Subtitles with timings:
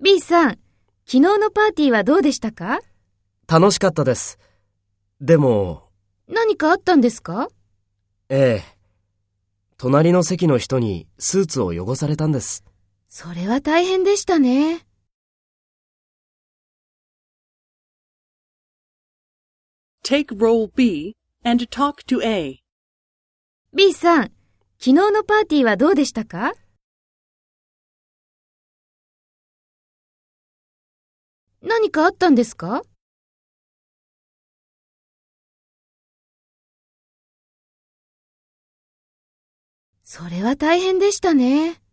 [0.00, 0.58] B さん、昨
[1.06, 2.80] 日のパーティーはどうでしたか？
[3.46, 4.40] 楽しかったです。
[5.20, 5.88] でも、
[6.26, 7.48] 何かあったんですか？
[8.28, 8.64] ええ。
[9.76, 12.64] 隣の席の人にスーツを汚されたんです。
[13.06, 14.80] それは大変でしたね。
[20.04, 22.64] Take role B and talk to A.
[23.72, 24.32] B さん、昨
[24.86, 26.52] 日のパーティーはどうでしたか？
[31.66, 32.82] 何かあったんですか？
[40.02, 41.83] それは大変でしたね。